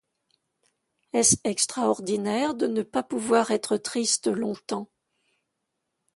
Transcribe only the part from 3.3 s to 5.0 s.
être triste longtemps!